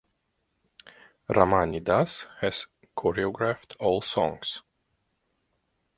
Ramani 1.29 1.79
Das 1.83 2.25
has 2.39 2.65
choreographed 2.97 3.75
all 3.79 4.01
songs. 4.01 4.63